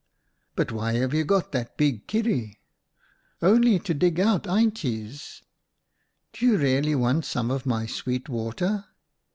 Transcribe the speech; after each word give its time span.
"'But 0.55 0.71
why 0.71 0.93
have 0.93 1.13
you 1.13 1.23
got 1.23 1.51
that 1.51 1.77
big 1.77 2.07
kierie 2.07 2.55
?'"!Only 3.43 3.77
to 3.79 3.93
dig 3.93 4.19
out 4.19 4.45
eintjes.' 4.47 5.43
"'Do 6.33 6.43
you 6.43 6.57
really 6.57 6.95
want 6.95 7.23
some 7.25 7.51
of 7.51 7.67
my 7.67 7.85
sweet 7.85 8.27
water 8.27 8.85